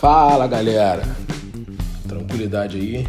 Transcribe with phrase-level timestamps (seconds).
[0.00, 1.02] Fala galera,
[2.08, 3.06] tranquilidade aí.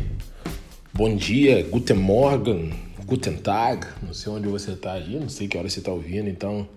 [0.94, 2.74] Bom dia, Guten Morgen,
[3.06, 3.88] Guten Tag.
[4.06, 6.68] Não sei onde você está aí, não sei que hora você está ouvindo, então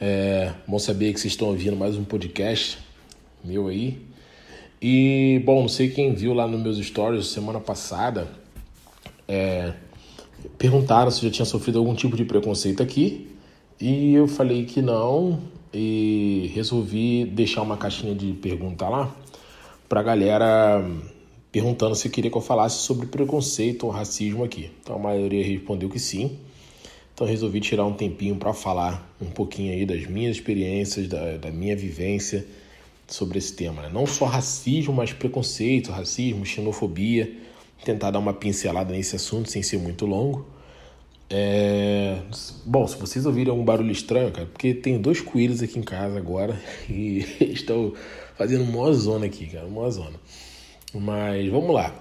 [0.00, 2.78] é bom saber que vocês estão ouvindo mais um podcast
[3.42, 4.00] meu aí.
[4.80, 8.28] E bom, não sei quem viu lá nos meus stories semana passada,
[9.26, 9.72] é,
[10.56, 13.28] perguntaram se eu já tinha sofrido algum tipo de preconceito aqui
[13.80, 15.40] e eu falei que não,
[15.72, 19.14] e resolvi deixar uma caixinha de pergunta lá
[19.88, 20.84] pra galera
[21.50, 24.70] perguntando se queria que eu falasse sobre preconceito ou racismo aqui.
[24.82, 26.38] Então a maioria respondeu que sim.
[27.14, 31.50] Então resolvi tirar um tempinho para falar um pouquinho aí das minhas experiências, da, da
[31.50, 32.46] minha vivência
[33.08, 33.82] sobre esse tema.
[33.82, 33.90] Né?
[33.92, 37.32] Não só racismo, mas preconceito, racismo, xenofobia.
[37.84, 40.46] Tentar dar uma pincelada nesse assunto sem ser muito longo.
[41.30, 42.18] É...
[42.64, 46.18] Bom, se vocês ouvirem algum barulho estranho, cara, porque tem dois coelhos aqui em casa
[46.18, 47.18] agora e
[47.52, 47.92] estão
[48.36, 50.18] fazendo uma zona aqui, cara, uma zona.
[50.94, 51.94] Mas vamos lá.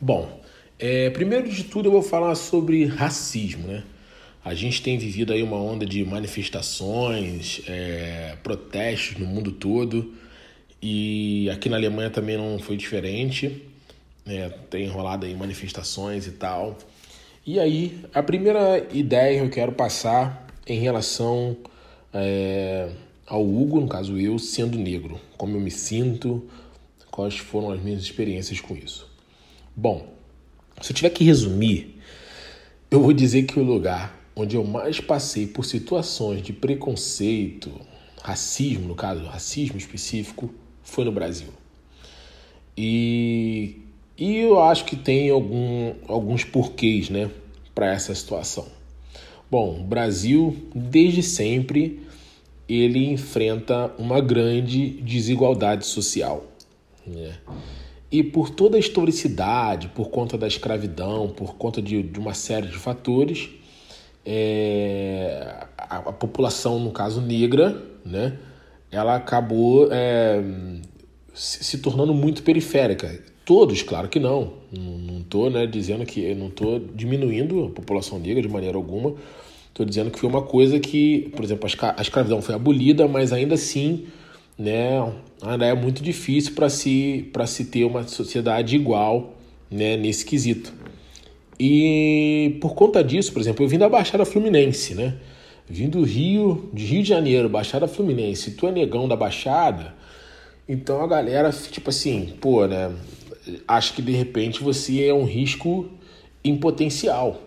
[0.00, 0.40] Bom,
[0.78, 3.84] é, primeiro de tudo eu vou falar sobre racismo, né?
[4.44, 10.12] A gente tem vivido aí uma onda de manifestações, é, protestos no mundo todo
[10.82, 13.62] e aqui na Alemanha também não foi diferente.
[14.26, 16.76] É, tem rolado aí manifestações e tal.
[17.44, 21.56] E aí, a primeira ideia que eu quero passar em relação
[22.14, 22.88] é,
[23.26, 26.48] ao Hugo, no caso eu, sendo negro, como eu me sinto,
[27.10, 29.10] quais foram as minhas experiências com isso.
[29.74, 30.06] Bom,
[30.80, 32.00] se eu tiver que resumir,
[32.88, 37.72] eu vou dizer que o lugar onde eu mais passei por situações de preconceito,
[38.22, 41.48] racismo, no caso, racismo específico, foi no Brasil.
[42.76, 43.81] E
[44.22, 47.28] e eu acho que tem algum, alguns porquês né,
[47.74, 48.66] para essa situação.
[49.50, 52.06] Bom, o Brasil, desde sempre,
[52.68, 56.44] ele enfrenta uma grande desigualdade social.
[57.04, 57.34] Né?
[58.12, 62.68] E por toda a historicidade, por conta da escravidão, por conta de, de uma série
[62.68, 63.50] de fatores,
[64.24, 68.38] é, a, a, população, no caso negra, né,
[68.88, 70.40] ela acabou é,
[71.34, 74.52] se, se tornando muito periférica Todos, claro que não.
[74.70, 76.34] Não estou né, dizendo que.
[76.34, 79.14] Não estou diminuindo a população negra de maneira alguma.
[79.68, 83.54] Estou dizendo que foi uma coisa que, por exemplo, a escravidão foi abolida, mas ainda
[83.54, 84.06] assim
[84.58, 89.34] né, ainda é muito difícil para se, se ter uma sociedade igual
[89.70, 90.72] né, nesse quesito.
[91.58, 95.14] E por conta disso, por exemplo, eu vim da Baixada Fluminense, né?
[95.68, 98.52] Vim do Rio, de Rio de Janeiro, Baixada Fluminense.
[98.52, 99.94] Tu é negão da Baixada,
[100.68, 102.92] então a galera, tipo assim, pô, né?
[103.66, 105.88] Acho que de repente você é um risco
[106.44, 107.40] em potencial,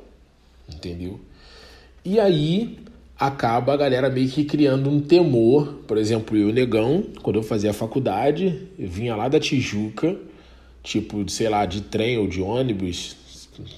[0.69, 1.19] entendeu?
[2.03, 2.77] E aí
[3.17, 5.79] acaba a galera meio que criando um temor.
[5.87, 10.15] Por exemplo, eu, negão, quando eu fazia a faculdade, eu vinha lá da Tijuca,
[10.83, 13.15] tipo, sei lá, de trem ou de ônibus,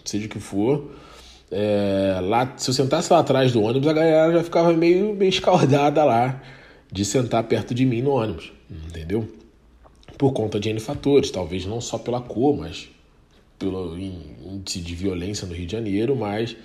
[0.03, 0.91] seja o que for.
[1.49, 5.29] É, lá, se eu sentasse lá atrás do ônibus, a galera já ficava meio, meio
[5.29, 6.41] escaldada lá
[6.91, 9.28] de sentar perto de mim no ônibus, entendeu?
[10.17, 12.89] Por conta de N fatores, talvez não só pela cor, mas
[13.59, 16.55] pelo índice de violência no Rio de Janeiro, mas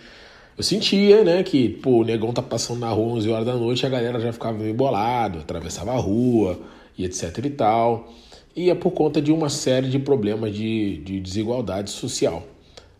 [0.57, 3.87] eu sentia, né, que pô, o negão tá passando na rua 11 horas da noite,
[3.87, 6.59] a galera já ficava meio bolado, atravessava a rua
[6.97, 8.13] e etc e tal.
[8.55, 12.47] E é por conta de uma série de problemas de, de desigualdade social.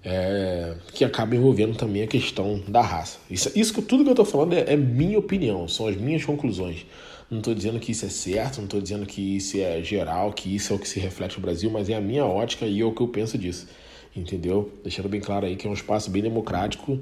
[0.05, 3.19] É, que acaba envolvendo também a questão da raça.
[3.31, 6.25] Isso, isso que tudo que eu estou falando é, é minha opinião, são as minhas
[6.25, 6.85] conclusões.
[7.33, 10.55] Não estou dizendo que isso é certo, não estou dizendo que isso é geral, que
[10.55, 12.85] isso é o que se reflete no Brasil, mas é a minha ótica e é
[12.85, 13.67] o que eu penso disso.
[14.15, 14.71] Entendeu?
[14.83, 17.01] Deixando bem claro aí que é um espaço bem democrático,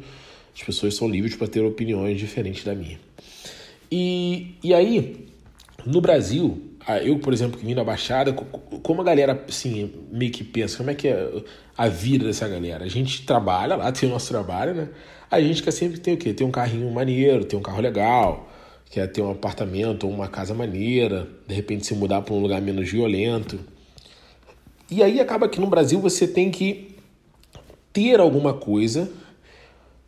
[0.55, 3.01] as pessoas são livres para ter opiniões diferentes da minha.
[3.91, 5.27] E, e aí,
[5.85, 6.63] no Brasil,
[7.03, 10.91] eu, por exemplo, que vim da Baixada, como a galera assim, meio que pensa, como
[10.91, 11.43] é que é
[11.77, 12.85] a vida dessa galera?
[12.85, 14.91] A gente trabalha lá, tem o nosso trabalho, né?
[15.29, 16.33] A gente quer sempre ter o quê?
[16.33, 18.49] Ter um carrinho maneiro, ter um carro legal,
[18.91, 22.61] quer ter um apartamento ou uma casa maneira, de repente se mudar para um lugar
[22.61, 23.61] menos violento.
[24.91, 26.97] E aí acaba que no Brasil você tem que
[27.93, 29.11] ter alguma coisa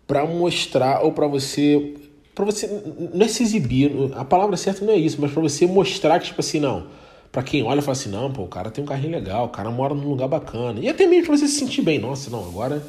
[0.06, 1.94] para mostrar ou para você
[2.34, 2.66] para você
[3.12, 6.26] não é se exibir, a palavra certa não é isso, mas para você mostrar que
[6.26, 6.86] tipo assim, não,
[7.30, 9.70] para quem olha fala assim, não, pô, o cara tem um carrinho legal, o cara
[9.70, 10.80] mora num lugar bacana.
[10.80, 12.82] E até mesmo para você se sentir bem, nossa, não, agora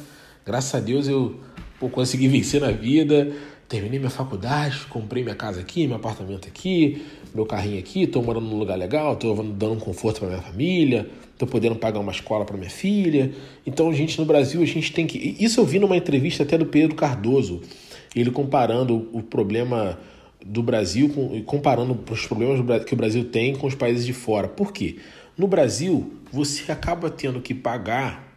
[0.46, 1.38] graças a Deus eu
[1.78, 3.32] pô, consegui vencer na vida,
[3.74, 7.04] terminei minha faculdade, comprei minha casa aqui, meu apartamento aqui,
[7.34, 11.10] meu carrinho aqui, estou morando num lugar legal, estou dando um conforto para minha família,
[11.32, 13.32] estou podendo pagar uma escola para minha filha.
[13.66, 15.36] Então, gente, no Brasil a gente tem que.
[15.40, 17.62] Isso eu vi numa entrevista até do Pedro Cardoso,
[18.14, 19.98] ele comparando o problema
[20.46, 21.10] do Brasil,
[21.44, 24.46] comparando os problemas que o Brasil tem com os países de fora.
[24.46, 24.98] Por quê?
[25.36, 28.32] No Brasil, você acaba tendo que pagar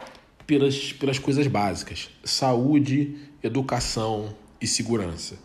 [0.48, 3.14] pelas, pelas coisas básicas: saúde,
[3.44, 5.36] educação e segurança.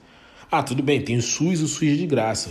[0.51, 2.51] Ah, tudo bem, tem o SUS e o SUS de graça.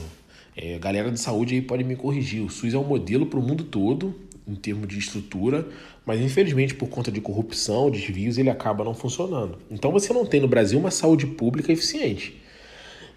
[0.55, 2.43] É, galera de saúde aí pode me corrigir.
[2.43, 4.15] O SUS é um modelo para o mundo todo,
[4.47, 5.67] em termos de estrutura,
[6.05, 9.57] mas infelizmente por conta de corrupção, desvios, ele acaba não funcionando.
[9.69, 12.41] Então você não tem no Brasil uma saúde pública eficiente.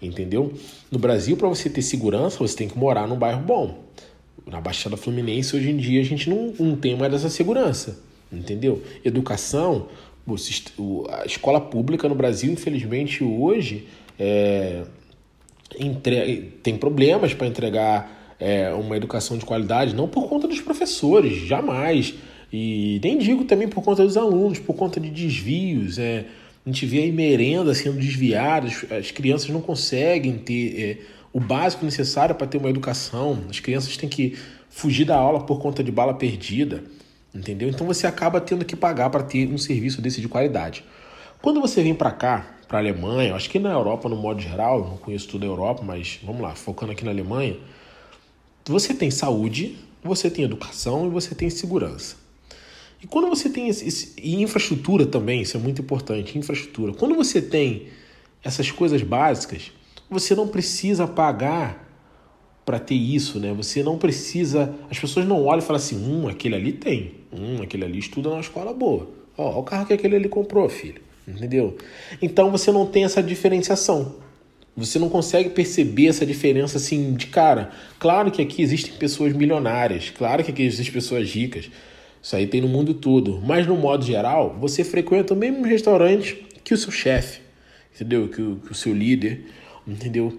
[0.01, 0.53] Entendeu?
[0.91, 3.83] No Brasil, para você ter segurança, você tem que morar num bairro bom.
[4.45, 7.99] Na Baixada Fluminense, hoje em dia, a gente não, não tem mais essa segurança.
[8.31, 8.83] Entendeu?
[9.03, 9.87] Educação,
[11.09, 13.87] a escola pública no Brasil, infelizmente, hoje
[14.19, 14.83] é,
[15.79, 21.45] entre, tem problemas para entregar é, uma educação de qualidade, não por conta dos professores,
[21.45, 22.13] jamais.
[22.51, 25.99] E nem digo também por conta dos alunos, por conta de desvios.
[25.99, 26.25] É,
[26.65, 28.67] a gente vê aí merenda sendo desviada,
[28.97, 30.97] as crianças não conseguem ter é,
[31.31, 34.35] o básico necessário para ter uma educação, as crianças têm que
[34.69, 36.83] fugir da aula por conta de bala perdida,
[37.35, 37.69] entendeu?
[37.69, 40.83] Então você acaba tendo que pagar para ter um serviço desse de qualidade.
[41.41, 44.79] Quando você vem para cá, para a Alemanha, acho que na Europa no modo geral,
[44.79, 47.57] não conheço toda a Europa, mas vamos lá, focando aqui na Alemanha,
[48.65, 52.15] você tem saúde, você tem educação e você tem segurança.
[53.03, 56.93] E quando você tem esse, esse, e infraestrutura também, isso é muito importante, infraestrutura.
[56.93, 57.89] Quando você tem
[58.43, 59.71] essas coisas básicas,
[60.09, 61.84] você não precisa pagar
[62.65, 63.53] para ter isso, né?
[63.53, 64.73] Você não precisa.
[64.89, 68.29] As pessoas não olham e falam assim: hum, aquele ali tem, hum, aquele ali estuda
[68.29, 69.07] numa escola boa.
[69.37, 71.01] Ó, o carro que aquele ali comprou, filho.
[71.27, 71.77] Entendeu?
[72.21, 74.15] Então você não tem essa diferenciação.
[74.77, 77.71] Você não consegue perceber essa diferença assim de cara.
[77.97, 81.69] Claro que aqui existem pessoas milionárias, claro que aqui existem pessoas ricas.
[82.21, 83.41] Isso aí tem no mundo todo.
[83.41, 87.39] Mas no modo geral, você frequenta o mesmo restaurante que o seu chefe,
[87.93, 88.27] entendeu?
[88.27, 89.45] Que o, que o seu líder,
[89.87, 90.37] entendeu?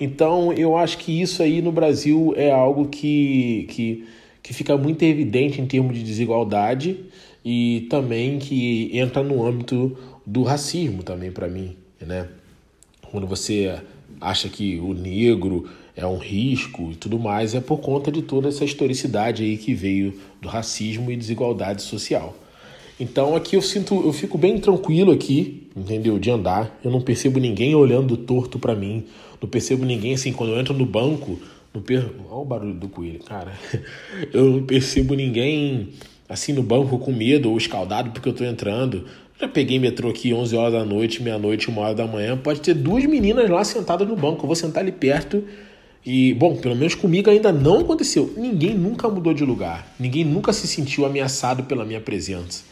[0.00, 4.08] Então eu acho que isso aí no Brasil é algo que, que,
[4.42, 7.04] que fica muito evidente em termos de desigualdade
[7.44, 9.96] e também que entra no âmbito
[10.26, 12.28] do racismo também para mim, né?
[13.10, 13.80] Quando você
[14.20, 18.48] acha que o negro é um risco e tudo mais, é por conta de toda
[18.48, 22.36] essa historicidade aí que veio do racismo e desigualdade social.
[23.00, 26.18] Então aqui eu sinto, eu fico bem tranquilo aqui, entendeu?
[26.18, 26.78] De andar.
[26.82, 29.04] Eu não percebo ninguém olhando torto para mim.
[29.40, 31.38] Não percebo ninguém assim quando eu entro no banco,
[31.72, 32.10] no per...
[32.28, 33.52] olha o barulho do coelho, cara.
[34.32, 35.90] Eu não percebo ninguém
[36.28, 39.06] assim no banco com medo ou escaldado porque eu tô entrando.
[39.40, 42.36] Já peguei metrô aqui 11 horas da noite, meia-noite, uma hora da manhã.
[42.36, 44.42] Pode ter duas meninas lá sentadas no banco.
[44.42, 45.44] Eu vou sentar ali perto.
[46.04, 48.34] E, bom, pelo menos comigo ainda não aconteceu.
[48.36, 49.94] Ninguém nunca mudou de lugar.
[49.98, 52.64] Ninguém nunca se sentiu ameaçado pela minha presença.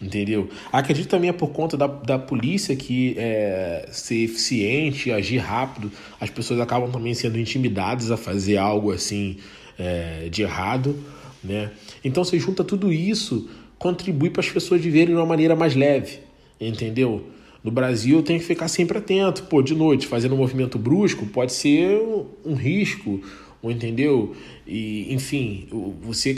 [0.00, 0.50] Entendeu?
[0.72, 5.90] Acredito também é por conta da, da polícia que é, ser eficiente, agir rápido.
[6.20, 9.38] As pessoas acabam também sendo intimidadas a fazer algo assim
[9.78, 10.96] é, de errado.
[11.42, 11.70] Né?
[12.04, 13.48] Então você junta tudo isso
[13.78, 16.20] contribui para as pessoas viverem de uma maneira mais leve,
[16.58, 17.26] entendeu?
[17.62, 19.42] No Brasil tenho que ficar sempre atento.
[19.44, 21.98] Pô, de noite, fazendo um movimento brusco pode ser
[22.44, 23.22] um risco,
[23.70, 24.34] entendeu?
[24.66, 25.66] E, enfim,
[26.02, 26.34] você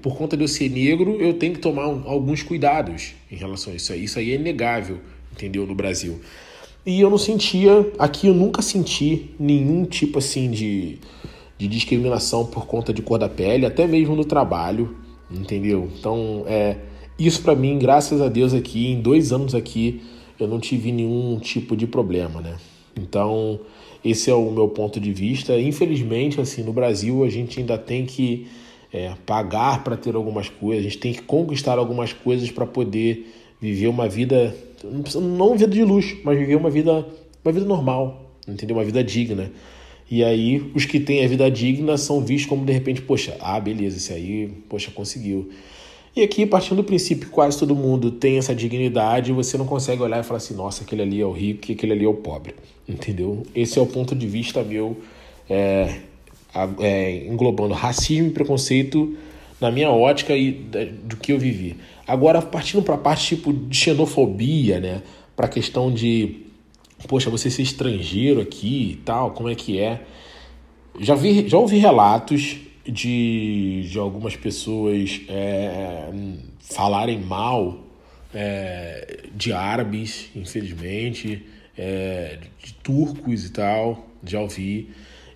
[0.00, 3.76] por conta de eu ser negro, eu tenho que tomar alguns cuidados em relação a
[3.76, 4.04] isso aí.
[4.04, 4.98] Isso aí é inegável,
[5.32, 5.66] entendeu?
[5.66, 6.20] No Brasil.
[6.84, 10.98] E eu não sentia, aqui eu nunca senti nenhum tipo assim de,
[11.56, 15.02] de discriminação por conta de cor da pele, até mesmo no trabalho
[15.34, 15.88] entendeu?
[15.98, 16.76] Então, é,
[17.18, 20.02] isso para mim, graças a Deus aqui, em dois anos aqui,
[20.38, 22.56] eu não tive nenhum tipo de problema, né?
[22.96, 23.60] Então,
[24.04, 25.58] esse é o meu ponto de vista.
[25.58, 28.46] Infelizmente, assim, no Brasil a gente ainda tem que
[28.92, 33.26] é, pagar para ter algumas coisas, a gente tem que conquistar algumas coisas para poder
[33.60, 34.54] viver uma vida,
[35.14, 37.06] não uma vida de luxo, mas viver uma vida,
[37.44, 38.76] uma vida normal, entendeu?
[38.76, 39.50] Uma vida digna.
[40.10, 43.58] E aí, os que têm a vida digna são vistos como de repente, poxa, ah,
[43.58, 45.48] beleza, esse aí, poxa, conseguiu.
[46.14, 50.02] E aqui, partindo do princípio que quase todo mundo tem essa dignidade, você não consegue
[50.02, 52.14] olhar e falar assim, nossa, aquele ali é o rico e aquele ali é o
[52.14, 52.54] pobre.
[52.86, 53.42] Entendeu?
[53.54, 54.98] Esse é o ponto de vista meu,
[55.48, 56.00] é,
[56.80, 59.16] é, englobando racismo e preconceito
[59.60, 61.76] na minha ótica e do que eu vivi.
[62.06, 65.02] Agora, partindo para a parte tipo de xenofobia, né?
[65.34, 66.42] Para a questão de
[67.06, 70.02] poxa, você ser estrangeiro aqui e tal, como é que é?
[71.00, 76.10] Já, vi, já ouvi relatos de, de algumas pessoas é,
[76.60, 77.84] falarem mal
[78.34, 81.46] é, de árabes, infelizmente,
[81.76, 84.90] é, de turcos e tal, já ouvi.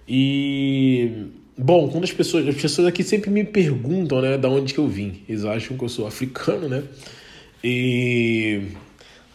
[0.08, 1.26] E
[1.56, 4.88] bom, quando as pessoas, as pessoas aqui sempre me perguntam, né, da onde que eu
[4.88, 5.22] vim.
[5.28, 6.82] Eles acham que eu sou africano, né?
[7.62, 8.62] E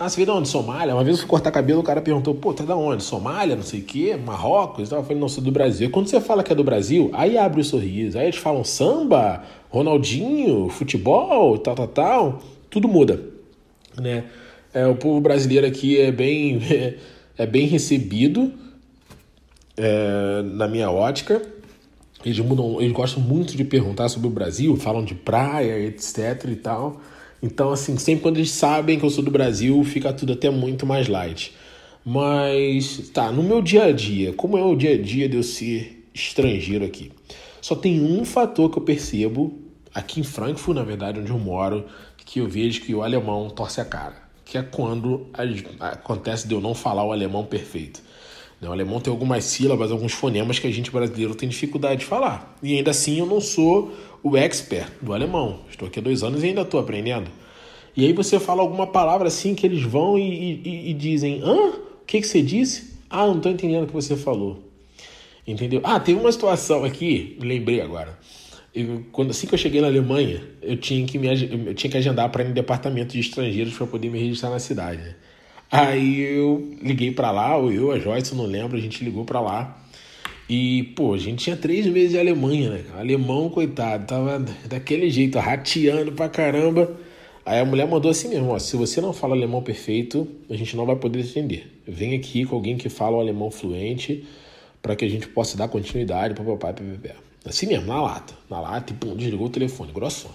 [0.02, 0.50] Ah, você veio de onde?
[0.50, 0.96] Somália?
[0.96, 3.04] Uma vez eu fui cortar cabelo, o cara perguntou, pô, tá da onde?
[3.04, 4.92] Somália, não sei o quê, Marrocos?
[4.92, 5.88] Eu falei, não, sou do Brasil.
[5.88, 8.18] E quando você fala que é do Brasil, aí abre o sorriso.
[8.18, 12.42] Aí eles falam samba, Ronaldinho, futebol, tal, tal, tal.
[12.68, 13.22] Tudo muda,
[13.96, 14.24] né?
[14.74, 16.60] É, o povo brasileiro aqui é bem,
[17.38, 18.52] é, bem recebido,
[19.78, 21.44] é, na minha ótica.
[22.26, 26.56] Eles, mudam, eles gostam muito de perguntar sobre o Brasil, falam de praia, etc e
[26.56, 27.00] tal.
[27.42, 30.86] Então, assim, sempre quando eles sabem que eu sou do Brasil, fica tudo até muito
[30.86, 31.54] mais light.
[32.06, 35.44] Mas, tá, no meu dia a dia, como é o dia a dia de eu
[35.44, 37.12] ser estrangeiro aqui?
[37.62, 39.60] Só tem um fator que eu percebo,
[39.94, 41.86] aqui em Frankfurt, na verdade, onde eu moro,
[42.26, 44.16] que eu vejo que o alemão torce a cara.
[44.46, 45.28] Que é quando
[45.80, 48.02] acontece de eu não falar o alemão perfeito.
[48.62, 52.06] Né, o alemão tem algumas sílabas, alguns fonemas que a gente brasileiro tem dificuldade de
[52.06, 52.56] falar.
[52.62, 53.92] E ainda assim eu não sou
[54.22, 55.62] o expert do alemão.
[55.70, 57.30] Estou aqui há dois anos e ainda estou aprendendo.
[57.98, 61.72] E aí você fala alguma palavra assim que eles vão e, e, e dizem: Hã?
[62.02, 63.00] O que, que você disse?
[63.10, 64.64] Ah, não estou entendendo o que você falou.
[65.46, 65.82] Entendeu?
[65.84, 68.18] Ah, tem uma situação aqui, lembrei agora.
[68.74, 71.98] Eu, quando, assim que eu cheguei na Alemanha, eu tinha que, me, eu tinha que
[71.98, 75.02] agendar para ir no departamento de estrangeiros para poder me registrar na cidade.
[75.02, 75.16] Né?
[75.72, 79.40] Aí eu liguei para lá, ou eu, a Joyce, não lembro, a gente ligou para
[79.40, 79.78] lá.
[80.50, 82.84] E, pô, a gente tinha três meses de Alemanha, né?
[83.00, 86.94] Alemão, coitado, tava daquele jeito, rateando pra caramba.
[87.46, 90.76] Aí a mulher mandou assim mesmo, ó, se você não fala alemão perfeito, a gente
[90.76, 91.72] não vai poder atender.
[91.88, 94.26] Vem aqui com alguém que fala o alemão fluente
[94.82, 97.16] para que a gente possa dar continuidade, papapá, papapá.
[97.46, 98.34] Assim mesmo, na lata.
[98.50, 100.32] Na lata e pum, desligou o telefone, grossão.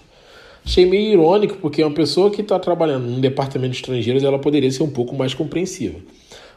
[0.66, 4.68] Achei meio irônico, porque uma pessoa que está trabalhando num departamento de estrangeiros, ela poderia
[4.68, 6.00] ser um pouco mais compreensiva.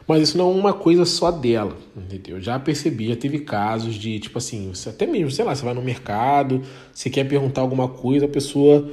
[0.04, 2.38] Mas isso não é uma coisa só dela, entendeu?
[2.38, 5.74] Eu já percebi, já teve casos de, tipo assim, até mesmo, sei lá, você vai
[5.74, 6.60] no mercado,
[6.92, 8.90] você quer perguntar alguma coisa, a pessoa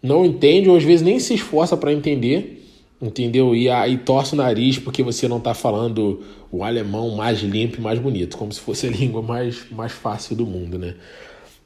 [0.00, 2.64] não entende ou às vezes nem se esforça para entender,
[3.02, 3.56] entendeu?
[3.56, 7.80] E aí torce o nariz porque você não está falando o alemão mais limpo e
[7.80, 10.94] mais bonito, como se fosse a língua mais, mais fácil do mundo, né?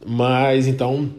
[0.06, 1.10] Mas então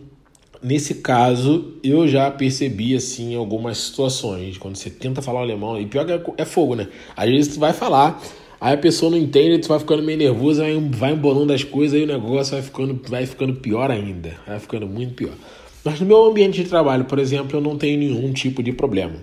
[0.62, 6.06] Nesse caso, eu já percebi assim algumas situações quando você tenta falar alemão, e pior
[6.06, 6.89] que é, é fogo, né?
[7.16, 8.22] Às vezes tu vai falar,
[8.60, 11.96] aí a pessoa não entende, tu vai ficando meio nervoso, aí vai embolando as coisas,
[11.96, 15.34] aí o negócio vai ficando, vai ficando pior ainda, vai ficando muito pior.
[15.84, 19.16] Mas no meu ambiente de trabalho, por exemplo, eu não tenho nenhum tipo de problema.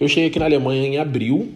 [0.00, 1.54] Eu cheguei aqui na Alemanha em abril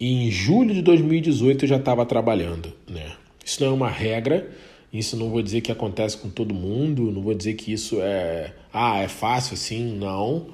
[0.00, 3.12] e em julho de 2018 eu já estava trabalhando, né?
[3.44, 4.50] Isso não é uma regra,
[4.92, 8.52] isso não vou dizer que acontece com todo mundo, não vou dizer que isso é,
[8.72, 10.46] ah, é fácil assim, não.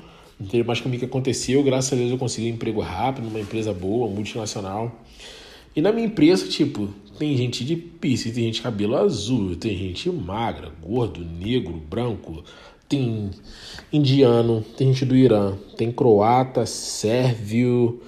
[0.66, 4.08] Mas comigo que aconteceu, graças a Deus eu consegui um emprego rápido numa empresa boa,
[4.08, 5.00] multinacional.
[5.74, 9.76] E na minha empresa, tipo, tem gente de pisse, tem gente de cabelo azul, tem
[9.76, 12.42] gente magra, gordo, negro, branco,
[12.88, 13.30] tem
[13.92, 18.02] indiano, tem gente do Irã, tem croata, sérvio,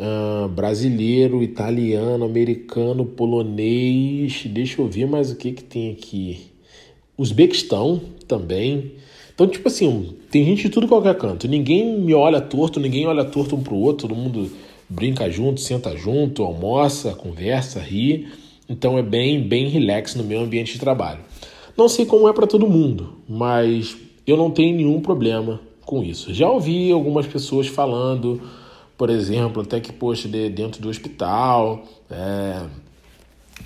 [0.00, 4.44] uh, brasileiro, italiano, americano, polonês.
[4.46, 6.50] Deixa eu ver mais o que, que tem aqui.
[7.16, 8.92] Uzbequistão também.
[9.34, 11.46] Então, tipo assim, tem gente de tudo qualquer canto.
[11.46, 14.50] Ninguém me olha torto, ninguém olha torto um pro outro, todo mundo
[14.88, 18.28] brinca junto, senta junto, almoça, conversa, ri.
[18.68, 21.20] Então é bem, bem relax no meu ambiente de trabalho.
[21.76, 26.32] Não sei como é para todo mundo, mas eu não tenho nenhum problema com isso.
[26.34, 28.40] Já ouvi algumas pessoas falando
[29.00, 29.94] por exemplo, até que,
[30.28, 32.66] de, dentro do hospital, é,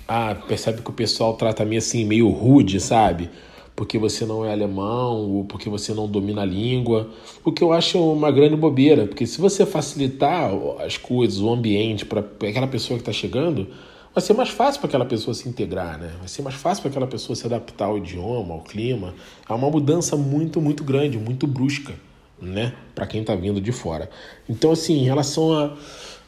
[0.07, 3.29] ah, percebe que o pessoal trata meio assim, meio rude, sabe?
[3.75, 7.09] Porque você não é alemão ou porque você não domina a língua,
[7.43, 12.05] o que eu acho uma grande bobeira, porque se você facilitar as coisas, o ambiente
[12.05, 13.67] para aquela pessoa que está chegando,
[14.13, 16.13] vai ser mais fácil para aquela pessoa se integrar, né?
[16.17, 19.13] Vai ser mais fácil para aquela pessoa se adaptar ao idioma, ao clima.
[19.49, 21.93] É uma mudança muito, muito grande, muito brusca
[22.41, 22.73] né?
[22.93, 24.09] Para quem está vindo de fora.
[24.47, 25.77] Então, assim, em relação a,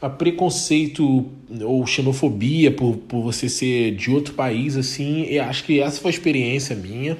[0.02, 1.26] a preconceito
[1.62, 6.12] ou xenofobia por, por você ser de outro país, assim, eu acho que essa foi
[6.12, 7.18] a experiência minha.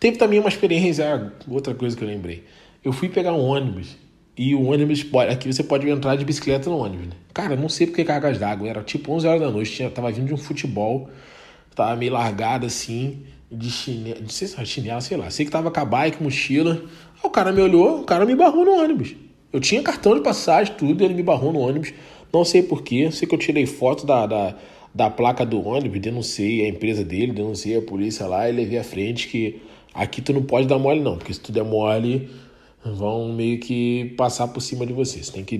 [0.00, 2.44] Teve também uma experiência, outra coisa que eu lembrei.
[2.84, 3.96] Eu fui pegar um ônibus
[4.36, 7.06] e o ônibus aqui você pode entrar de bicicleta no ônibus.
[7.06, 7.12] Né?
[7.32, 10.26] Cara, não sei porque cargas d'água, era tipo 11 horas da noite, tinha, tava vindo
[10.26, 11.08] de um futebol,
[11.74, 15.30] tava meio largado assim, de chinelo, não sei se era chinelo, sei lá.
[15.30, 16.82] Sei que tava com a bike, mochila.
[17.22, 19.14] O cara me olhou, o cara me barrou no ônibus.
[19.52, 21.92] Eu tinha cartão de passagem, tudo, ele me barrou no ônibus.
[22.32, 24.56] Não sei porquê, sei que eu tirei foto da, da,
[24.92, 28.84] da placa do ônibus, denunciei a empresa dele, denunciei a polícia lá e levei à
[28.84, 29.62] frente que
[29.94, 32.28] aqui tu não pode dar mole não, porque se tu der mole
[32.84, 35.22] vão meio que passar por cima de você.
[35.22, 35.58] Você tem que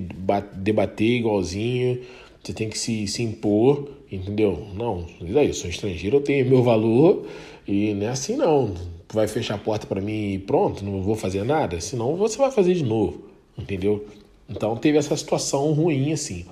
[0.54, 2.00] debater igualzinho,
[2.44, 4.66] você tem que se, se impor, entendeu?
[4.74, 7.26] Não, daí, eu sou estrangeiro, eu tenho meu valor
[7.66, 8.74] e não é assim não
[9.14, 12.50] vai fechar a porta para mim e pronto, não vou fazer nada, senão você vai
[12.50, 13.22] fazer de novo,
[13.56, 14.04] entendeu?
[14.48, 16.44] Então teve essa situação ruim, assim.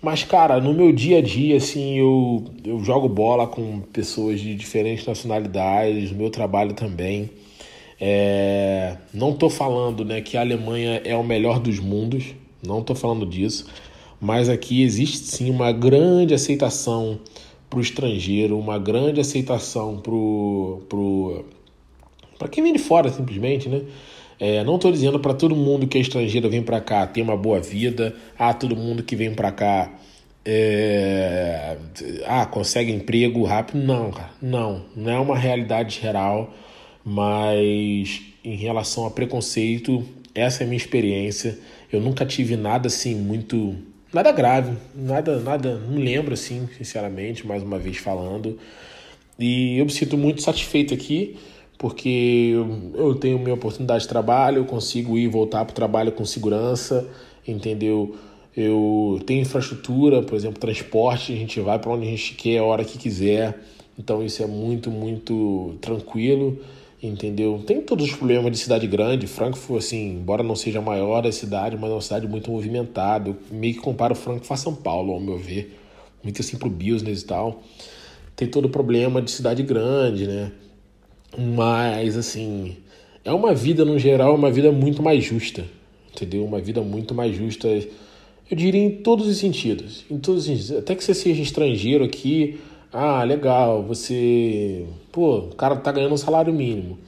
[0.00, 4.54] Mas, cara, no meu dia a dia, assim, eu, eu jogo bola com pessoas de
[4.54, 7.30] diferentes nacionalidades, meu trabalho também.
[7.98, 12.94] É, não tô falando né, que a Alemanha é o melhor dos mundos, não tô
[12.94, 13.66] falando disso,
[14.20, 17.18] mas aqui existe sim uma grande aceitação
[17.68, 21.44] para o estrangeiro, uma grande aceitação para pro, pro,
[22.50, 23.82] quem vem de fora, simplesmente, né?
[24.38, 27.36] É, não estou dizendo para todo mundo que é estrangeiro vem para cá ter uma
[27.36, 29.90] boa vida, ah, todo mundo que vem para cá
[30.44, 31.76] é,
[32.24, 33.82] ah, consegue emprego rápido.
[33.82, 36.54] Não, cara, não, não é uma realidade geral,
[37.04, 41.58] mas em relação a preconceito, essa é a minha experiência.
[41.90, 43.74] Eu nunca tive nada assim muito.
[44.12, 48.58] Nada grave, nada, nada, não lembro assim, sinceramente, mais uma vez falando.
[49.38, 51.36] E eu me sinto muito satisfeito aqui
[51.78, 52.52] porque
[52.94, 56.24] eu tenho minha oportunidade de trabalho, eu consigo ir e voltar para o trabalho com
[56.24, 57.06] segurança,
[57.46, 58.16] entendeu?
[58.56, 62.64] Eu tenho infraestrutura, por exemplo, transporte, a gente vai para onde a gente quer, a
[62.64, 63.60] hora que quiser.
[63.98, 66.58] Então isso é muito, muito tranquilo,
[67.08, 67.62] entendeu?
[67.66, 69.26] Tem todos os problemas de cidade grande.
[69.26, 73.30] Frankfurt, assim, embora não seja a maior da cidade, mas é uma cidade muito movimentada.
[73.30, 75.78] Eu meio que comparo Frankfurt a São Paulo, ao meu ver.
[76.22, 77.62] Muito assim pro business e tal.
[78.34, 80.52] Tem todo o problema de cidade grande, né?
[81.38, 82.76] Mas, assim,
[83.24, 85.64] é uma vida, no geral, uma vida muito mais justa,
[86.12, 86.44] entendeu?
[86.44, 90.04] Uma vida muito mais justa, eu diria em todos os sentidos.
[90.10, 90.72] Em todos os sentidos.
[90.78, 92.58] Até que você seja estrangeiro aqui,
[92.92, 94.86] ah, legal, você.
[95.16, 96.98] Pô, o cara tá ganhando um salário mínimo.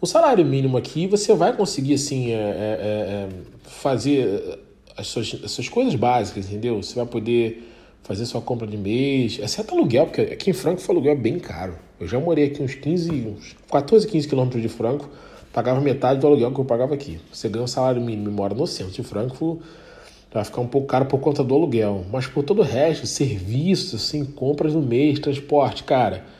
[0.00, 3.28] O salário mínimo aqui você vai conseguir, assim, é, é, é, é
[3.64, 4.60] fazer
[4.96, 6.80] as suas, as suas coisas básicas, entendeu?
[6.80, 7.68] Você vai poder
[8.04, 11.40] fazer sua compra de mês, exceto aluguel, porque aqui em Frankfurt o aluguel é bem
[11.40, 11.74] caro.
[11.98, 15.10] Eu já morei aqui uns 15, uns 14, 15 quilômetros de Frankfurt,
[15.52, 17.18] pagava metade do aluguel que eu pagava aqui.
[17.32, 19.58] Você ganha um salário mínimo e mora no centro de Frankfurt,
[20.32, 22.04] vai ficar um pouco caro por conta do aluguel.
[22.12, 26.32] Mas por todo o resto, serviços, assim, compras no mês, transporte, cara,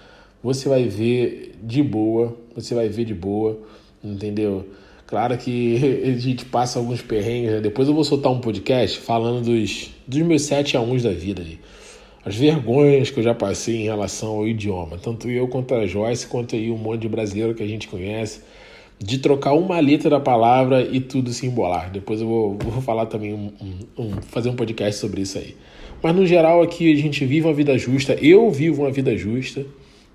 [0.45, 3.59] você vai ver de boa, você vai ver de boa,
[4.04, 4.69] entendeu?
[5.07, 7.61] Claro que a gente passa alguns perrengues, né?
[7.63, 11.43] depois eu vou soltar um podcast falando dos, dos meus 7 a 1 da vida
[12.26, 16.26] as vergonhas que eu já passei em relação ao idioma, tanto eu quanto a Joyce,
[16.26, 18.41] quanto aí um monte de brasileiro que a gente conhece,
[18.99, 21.91] de trocar uma letra da palavra e tudo se embolar.
[21.91, 25.54] Depois eu vou, vou falar também, um, um, um, fazer um podcast sobre isso aí.
[26.02, 29.67] Mas no geral aqui a gente vive uma vida justa, eu vivo uma vida justa,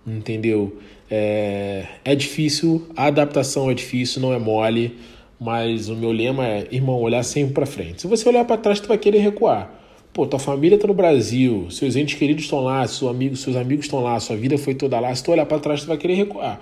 [0.05, 0.77] entendeu?
[1.09, 4.97] É, é difícil, a adaptação é difícil, não é mole,
[5.39, 8.01] mas o meu lema é, irmão, olhar sempre para frente.
[8.01, 9.71] Se você olhar para trás, tu vai querer recuar.
[10.11, 13.85] Pô, tua família está no Brasil, seus entes queridos estão lá, seus amigos, seus amigos
[13.85, 15.13] estão lá, sua vida foi toda lá.
[15.13, 16.59] Se tu olhar para trás, tu vai querer recuar.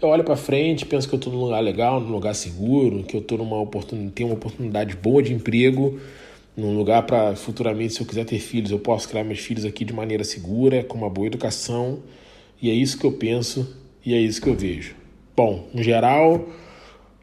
[0.00, 3.16] Eu olho para frente, penso que eu estou num lugar legal, num lugar seguro, que
[3.16, 5.98] eu estou numa oportunidade, tenho uma oportunidade boa de emprego,
[6.56, 9.84] num lugar para futuramente, se eu quiser ter filhos, eu posso criar meus filhos aqui
[9.84, 12.00] de maneira segura, com uma boa educação.
[12.60, 14.94] E é isso que eu penso e é isso que eu vejo.
[15.36, 16.48] Bom, no geral,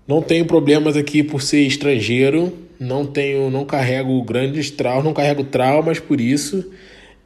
[0.07, 5.43] não tenho problemas aqui por ser estrangeiro, não tenho, não carrego grandes traumas, não carrego
[5.43, 6.71] traumas por isso.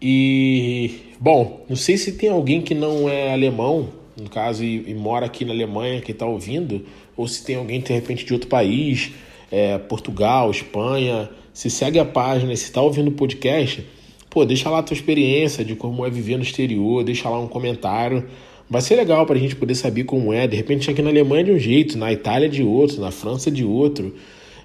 [0.01, 4.93] E bom, não sei se tem alguém que não é alemão, no caso, e, e
[4.93, 8.47] mora aqui na Alemanha que está ouvindo, ou se tem alguém de repente de outro
[8.47, 9.11] país,
[9.51, 13.85] é, Portugal, Espanha, se segue a página, se está ouvindo o podcast,
[14.29, 17.47] pô, deixa lá a tua experiência de como é viver no exterior, deixa lá um
[17.47, 18.25] comentário.
[18.69, 20.47] Vai ser legal para a gente poder saber como é.
[20.47, 23.09] De repente, aqui na Alemanha é de um jeito, na Itália é de outro, na
[23.11, 24.13] França é de outro.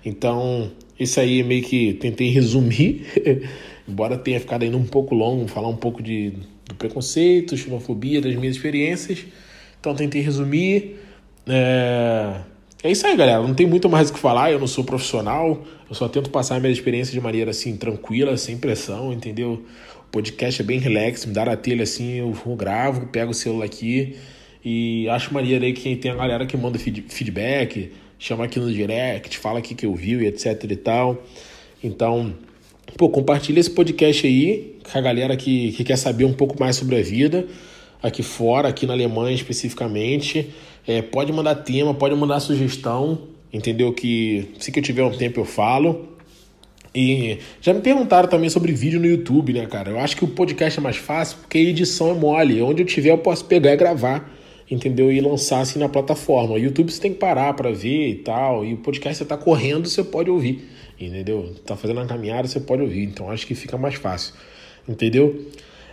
[0.05, 3.07] Então, isso aí meio que tentei resumir,
[3.89, 6.35] embora tenha ficado ainda um pouco longo, falar um pouco de,
[6.67, 9.25] do preconceito, xenofobia, das minhas experiências.
[9.81, 10.97] Então, tentei resumir.
[11.47, 12.54] É...
[12.85, 13.43] é isso aí, galera.
[13.43, 14.53] Não tem muito mais o que falar.
[14.53, 15.65] Eu não sou profissional.
[15.89, 19.65] Eu só tento passar a minha experiência de maneira assim, tranquila, sem pressão, entendeu?
[20.07, 23.65] O podcast é bem relax, me dá a telha assim, eu gravo, pego o celular
[23.65, 24.17] aqui
[24.65, 29.39] e acho maneiro aí que tem a galera que manda feedback chama aqui no direct,
[29.39, 31.23] fala aqui que eu vi e etc e tal.
[31.83, 32.35] Então,
[32.97, 36.77] pô, compartilha esse podcast aí com a galera que, que quer saber um pouco mais
[36.77, 37.47] sobre a vida
[38.05, 40.51] aqui fora, aqui na Alemanha especificamente.
[40.87, 43.19] É, pode mandar tema, pode mandar sugestão,
[43.51, 43.95] entendeu?
[43.95, 46.11] Que se que eu tiver um tempo eu falo.
[46.95, 49.91] E já me perguntaram também sobre vídeo no YouTube, né, cara?
[49.91, 52.61] Eu acho que o podcast é mais fácil porque a edição é mole.
[52.61, 54.31] Onde eu tiver eu posso pegar e gravar
[54.71, 55.13] entendeu?
[55.13, 56.55] E lançar assim na plataforma.
[56.55, 58.65] O YouTube você tem que parar para ver e tal.
[58.65, 61.55] E o podcast você tá correndo, você pode ouvir, entendeu?
[61.67, 63.05] Tá fazendo uma caminhada, você pode ouvir.
[63.05, 64.35] Então acho que fica mais fácil,
[64.89, 65.47] entendeu?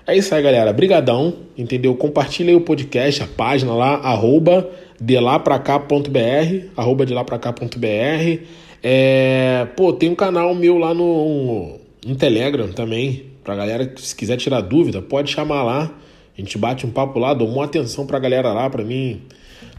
[0.05, 0.73] É isso aí, galera.
[0.73, 1.95] Brigadão, entendeu?
[1.95, 7.23] Compartilha aí o podcast, a página lá, arroba de lá pra cá.br, arroba de lá
[7.23, 8.43] pra cá.br.
[8.83, 14.15] É, pô, tem um canal meu lá no, no Telegram também, pra galera que se
[14.15, 15.91] quiser tirar dúvida, pode chamar lá.
[16.35, 19.21] A gente bate um papo lá, dou uma atenção pra galera lá, pra mim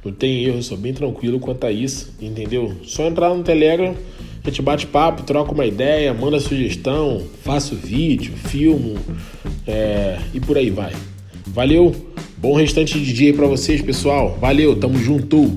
[0.05, 2.75] não tem erro, sou bem tranquilo quanto a isso, entendeu?
[2.85, 3.95] Só entrar no Telegram,
[4.45, 8.97] a gente bate papo, troca uma ideia, manda sugestão, faço vídeo, filmo
[9.67, 10.93] é, e por aí vai.
[11.47, 11.95] Valeu,
[12.37, 14.37] bom restante de dia pra vocês, pessoal.
[14.41, 15.57] Valeu, tamo junto!